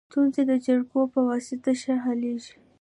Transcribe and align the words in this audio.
ستونزي 0.09 0.43
د 0.51 0.53
جرګو 0.65 1.01
په 1.13 1.19
واسطه 1.29 1.71
ښه 1.81 1.93
حلیږي. 2.03 2.55